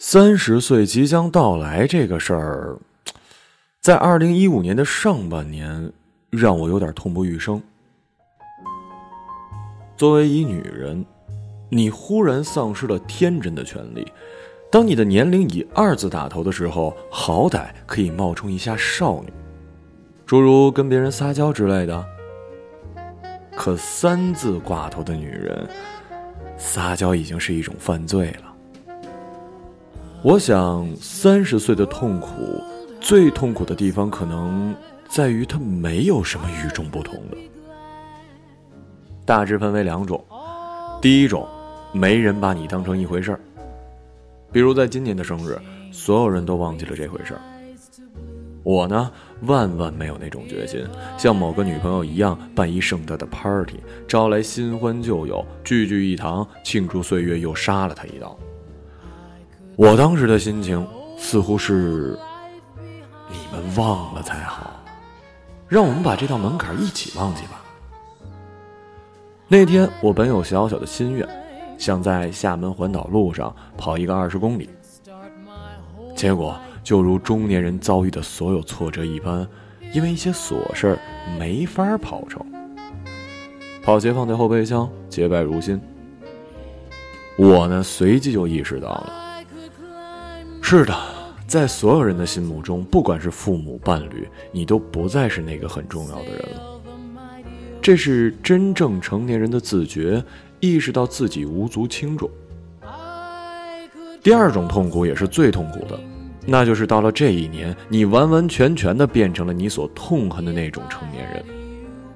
[0.00, 2.78] 三十岁即将到来这个事儿，
[3.80, 5.92] 在二零一五年的上半年，
[6.30, 7.60] 让我有点痛不欲生。
[9.96, 11.04] 作为一女人，
[11.68, 14.06] 你忽然丧失了天真的权利。
[14.70, 19.32] 当你的年龄以二字打头的时候，好歹可以冒充一下少女，
[20.24, 22.06] 诸如跟别人撒娇之类的。
[23.56, 25.68] 可三字挂头的女人，
[26.56, 28.47] 撒娇已经是一种犯罪了。
[30.20, 32.60] 我想，三十岁的痛苦，
[33.00, 34.74] 最痛苦的地方可能
[35.08, 37.36] 在于它没有什么与众不同的。
[39.24, 40.22] 大致分为两种，
[41.00, 41.46] 第一种，
[41.92, 43.40] 没人把你当成一回事儿。
[44.50, 45.56] 比如在今年的生日，
[45.92, 47.40] 所有人都忘记了这回事儿。
[48.64, 50.84] 我呢，万万没有那种决心，
[51.16, 53.76] 像某个女朋友一样办一盛大的 party，
[54.08, 58.36] 招来新欢旧友，聚聚一堂，庆祝岁月，又杀了他一刀。
[59.78, 60.84] 我当时的心情
[61.16, 62.18] 似乎是：
[63.30, 64.72] 你们忘了才好，
[65.68, 67.62] 让我们把这道门槛一起忘记吧。
[69.46, 71.24] 那天我本有小小的心愿。
[71.78, 74.68] 想在厦门环岛路上跑一个二十公里，
[76.16, 79.46] 结果就如中年人遭遇的所有挫折一般，
[79.94, 80.98] 因为一些琐事
[81.38, 82.44] 没法跑成。
[83.84, 85.80] 跑鞋放在后备箱，洁白如新。
[87.36, 89.12] 我呢，随即就意识到了，
[90.70, 90.94] 是的，
[91.46, 96.80] 在所有人的心目中，不管是父母、伴侣，你都不再是那个很重要的人了。
[97.80, 100.22] 这是真正成年人的自觉。
[100.60, 102.28] 意识到自己无足轻重。
[104.22, 105.98] 第二种痛苦也是最痛苦的，
[106.44, 111.42] 那就是到了这一年，你完完全全的变成了你所痛恨的那种成年人，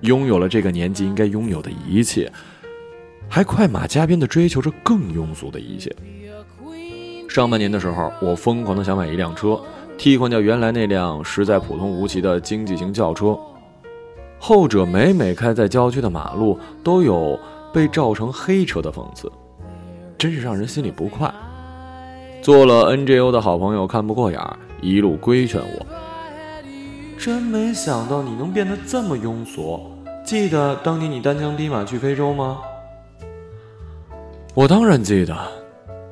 [0.00, 2.32] 拥有了这个年纪应该拥有的一切，
[3.28, 5.94] 还快马加鞭的追求着更庸俗的一切。
[7.38, 9.56] 上半年的时候，我疯狂的想买一辆车，
[9.96, 13.38] 替换掉原来那辆实在普通无奇的经济型轿车，
[14.40, 17.38] 后者每每开在郊区的马路都有。
[17.72, 19.30] 被照成黑车的讽刺，
[20.16, 21.32] 真是让人心里不快。
[22.40, 24.40] 做了 NGO 的好朋友看不过眼，
[24.80, 25.86] 一路规劝我。
[27.18, 29.78] 真没想到你能变得这么庸俗。
[30.24, 32.58] 记得当年你单枪匹马去非洲吗？
[34.54, 35.36] 我当然记得，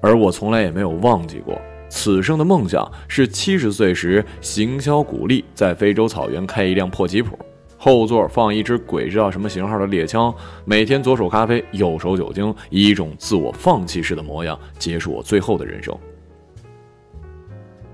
[0.00, 7.38] 而我从来也没有忘记过，此生的梦想是七十岁时行销鼓励，在非洲草原开一辆破吉普。
[7.76, 10.34] 后座放一支鬼知道什么型号的猎枪，
[10.66, 15.96] 每天左手咖啡，右手酒精，以一种自我放弃式的模样结束我最后的人生。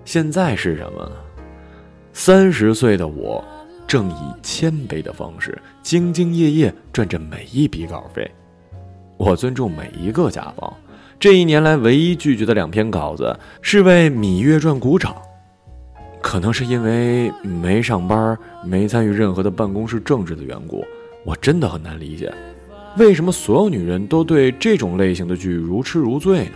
[0.04, 1.10] 现在是什么？
[2.12, 3.44] 三十岁的我，
[3.86, 8.28] 正以谦卑的方式，兢兢业业赚着每一笔稿费。
[9.16, 10.76] 我尊重每一个甲方。
[11.18, 15.16] 这一年来唯一拒绝的两篇稿子，是为《芈月传》鼓掌。
[16.20, 20.84] 可能是因为没上班、没参与任何的办公室政治的缘故，
[21.24, 22.30] 我真的很难理解，
[22.98, 26.50] 为什么所有女人都对这种类型的剧如痴如醉呢？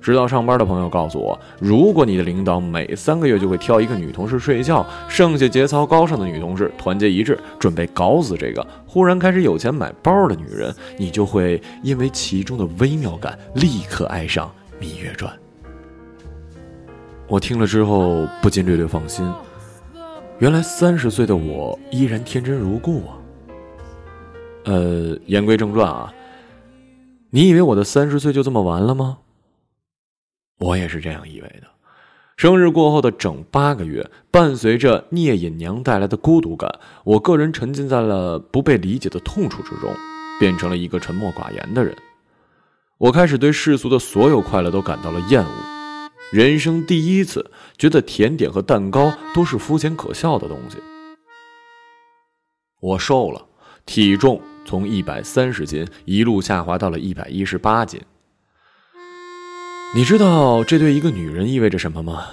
[0.00, 14.54] 知道上班的朋友告诉我，如果你的领导每三个月就会挑一个女同事睡觉，剩下节操高尚的女同事团结一致，准备搞死这个忽然开始有钱买包的女人，你就会因为其中的微妙感立刻爱上
[14.84, 15.34] 《芈月传》。
[17.26, 19.26] 我听了之后不禁略略放心，
[20.40, 23.16] 原来三十岁的我依然天真如故啊。
[24.64, 26.12] 呃，言归正传啊，
[27.30, 29.16] 你以为我的三十岁就这么完了吗？
[30.58, 31.66] 我也是这样以为的。
[32.36, 36.70] 生日过后的整八个月，伴随着聂隐娘带来的孤独感，
[37.04, 39.94] 我个人沉浸在了不被理解的痛楚之中，
[40.40, 41.94] 变成了一个沉默寡言的人。
[42.98, 45.50] 我开始对世俗的所有快乐都感到了厌恶。
[46.32, 50.78] 人生第一次觉得甜点和蛋糕都是肤浅可笑的东西。
[52.80, 53.44] 我瘦了，
[53.84, 58.00] 体重从一百三十斤一路下滑到了一百一十八斤。
[59.94, 62.24] 你知道这对一个女人意味着什么吗？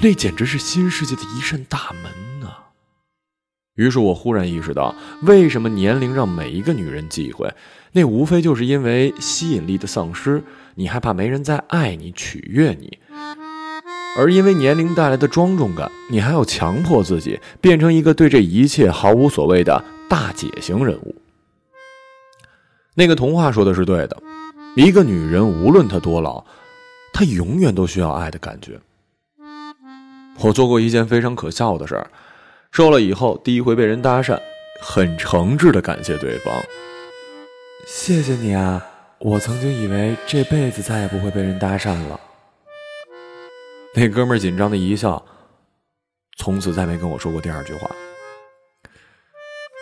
[0.00, 2.48] 那简直是新世界的一扇大门呐！
[3.76, 4.92] 于是我忽然意识到，
[5.22, 7.48] 为什么年龄让每一个女人忌讳？
[7.92, 10.42] 那无非就是因为吸引力的丧失。
[10.74, 12.98] 你害怕没人再爱你、取悦你，
[14.16, 21.14] 而因为年龄带来的庄重感，你还要强迫自己变成一个对这一切毫无所谓的大姐型人物。
[22.94, 24.20] 那个童话说的是对的，
[24.74, 26.42] 一个女人无论她多老，
[27.12, 28.80] 她永远都需要爱的感觉。
[30.40, 32.10] 我做过一件非常可笑的事儿，
[32.70, 34.40] 瘦了以后第一回被人搭讪，
[34.80, 36.54] 很诚挚的感谢对方，
[37.86, 38.82] 谢谢你啊。
[39.18, 42.18] 我曾经以为这辈子再也不会被人搭讪了。
[43.94, 45.22] 那哥们儿紧张的一笑，
[46.38, 47.90] 从此再没跟我说过第二句话。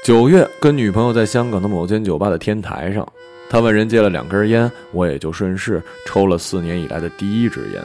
[0.05, 3.07] 九月，跟女朋友在香港的某间酒吧的天台上，
[3.51, 7.85] 他问人借了两根烟，我也就顺势抽了四年以来的第一支烟。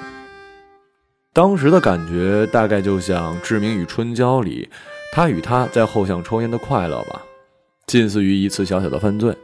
[1.34, 4.70] 当时的感觉大概就像《志明与春娇》里，
[5.12, 7.20] 他与她在后巷抽烟的快乐吧，
[7.88, 9.36] 近似于一次小小的犯罪。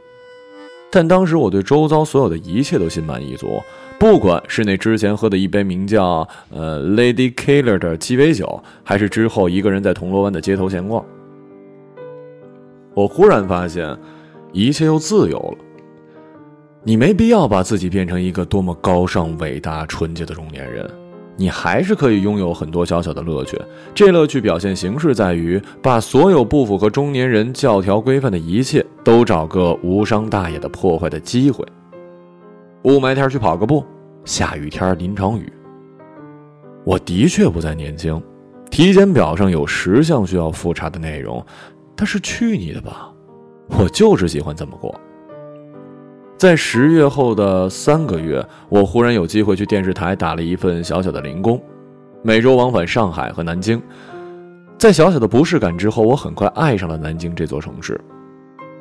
[0.92, 3.60] 但当时我对周遭所有的一切都心满意足，
[3.98, 11.04] 不管是那之前喝的一杯名叫“呃 Lady Killer” 的鸡尾酒，还是之后一个人在铜锣湾的街头闲逛，
[12.94, 13.98] 我忽然发现，
[14.52, 15.58] 一切又自由了。
[16.84, 20.88] 你没必要把自己变成一个多么高尚、伟大、纯洁的中年人。
[21.36, 23.58] 你还是可以拥有很多小小的乐趣，
[23.94, 31.64] 这乐趣表现形式在于把所有不符合中年人教条规范的一切都找个无伤大雅的破坏的机会。
[32.82, 33.84] 雾霾天去跑个步，
[34.24, 35.50] 下雨天淋场雨。
[36.84, 38.20] 我的确不再年轻，
[38.70, 41.44] 体检表上有十项需要复查的内容，
[41.94, 43.10] 但是去你的吧，
[43.68, 44.94] 我就是喜欢这么过。
[46.36, 51.62] 在十月后的三个月，我忽然有机会去电视台打了一份小小的零工，
[52.22, 53.80] 每周往返上海和南京。
[54.76, 58.00] 在小小的不适感之后，我很快爱上了南京这座城市。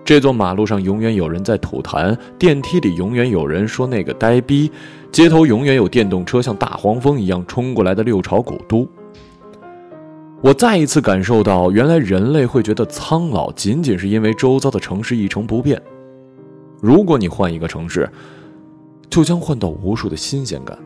[0.04, 4.72] 这座马路上永远有人在吐痰，电梯里永远有人说那个呆逼，
[5.12, 8.90] 街头永远有电动车像大黄蜂一样冲过来的六朝古都。
[10.42, 15.80] 我再一次感受到，原来人类会觉得苍老，仅仅是因为周遭的城市一成不变。
[16.82, 18.10] 如果你换一个城市，
[19.08, 20.78] 就将换到无数的新鲜感。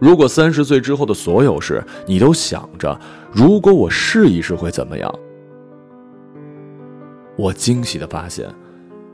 [0.00, 3.00] 如果三十岁之后的所有事，你都想着
[3.32, 5.12] 如果我试一试会怎么样，
[7.36, 8.48] 我惊喜的发现，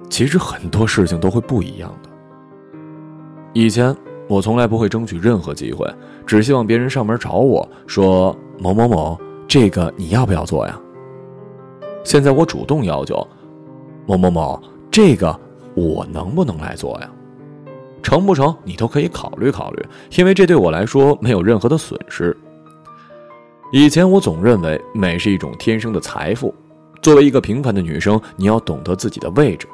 [0.08, 2.08] 其实很多事情都会不一样的。
[3.52, 3.94] 以前
[4.26, 5.86] 我从来不会争取任何机会，
[6.26, 10.80] 只希望别人上门找我说某某某，这个你要不要做呀？
[12.04, 13.26] 现在我主动要求
[14.06, 14.62] 某某某。
[14.94, 15.36] 这个
[15.74, 17.10] 我能不能来做呀？
[18.00, 18.56] 成不成？
[18.62, 19.84] 你都可以考虑考虑，
[20.16, 22.36] 因为这对我来说没有任何的损失。
[23.72, 26.54] 以前我总认为美是一种天生的财富，
[27.02, 29.66] 作为一个平凡的女生，你要懂得自己的位置。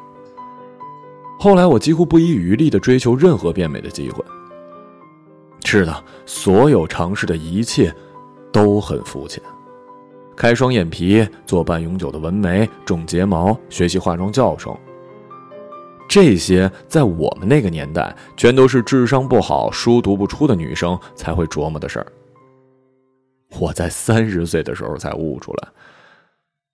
[1.38, 4.24] 后来我几乎不遗余力地追求任何变美的机会。
[5.66, 7.94] 是的，所有尝试的一切
[8.50, 9.42] 都很肤浅。
[10.34, 14.74] 开双眼皮，做半永久的纹眉，种睫毛，学习化妆教程。
[16.10, 22.06] 这些在我们那个年代，全都是智商不好、书读不出的女生才会琢磨的事儿。
[23.60, 25.68] 我在三十岁的时候才悟出来，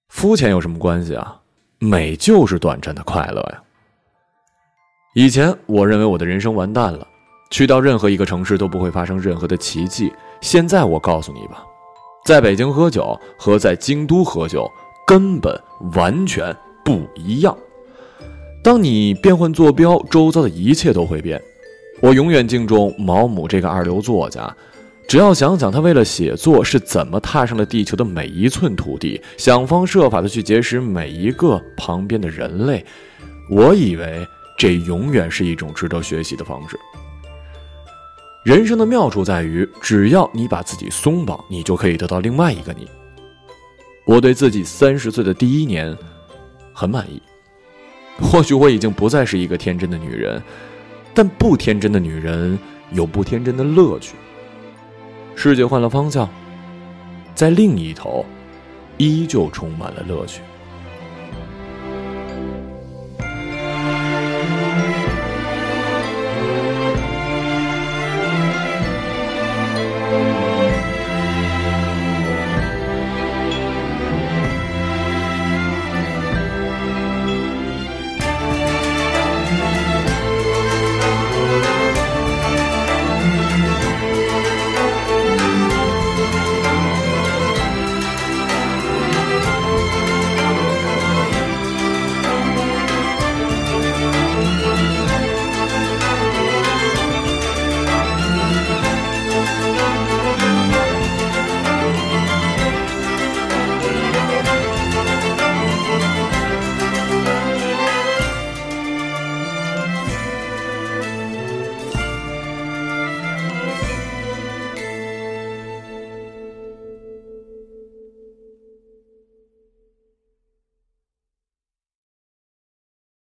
[0.08, 1.38] 肤浅有什么关系啊？
[1.78, 3.62] 美就是短暂的快乐呀。
[5.14, 7.06] 以前我认为我的人生完蛋了，
[7.50, 10.10] 去到任何一个城市都不会发生任何的奇迹。
[10.40, 11.62] 现在我告诉你吧，
[12.24, 14.66] 在北京喝酒和在京都喝酒
[15.06, 15.62] 根本
[15.92, 17.54] 完全不一样。
[18.66, 21.40] 当你变换坐标，周遭的一切都会变。
[22.00, 24.52] 我永远敬重毛姆这个二流作家。
[25.06, 32.84] 只要想想他为了写作是怎么踏上了地球的每一寸土地，想方设法的去结识每一个旁边的人类，
[33.48, 34.26] 我以为
[34.58, 36.76] 这永远是一种值得学习的方式。
[38.44, 42.88] 人生的妙处在于，只要你把自己松绑，你就可以得到另外一个你。
[44.08, 45.96] 我对自己三十岁的第一年
[46.72, 47.22] 很满意。
[48.22, 50.42] 或许我已经不再是一个天真的女人，
[51.12, 52.58] 但不天真的女人
[52.92, 54.14] 有不天真的乐趣。
[55.34, 56.28] 世界换了方向，
[57.34, 58.24] 在另一头，
[58.96, 60.40] 依旧充满了乐趣。